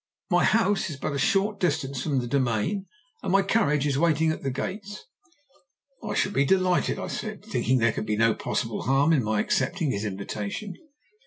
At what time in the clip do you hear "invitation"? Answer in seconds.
10.03-10.73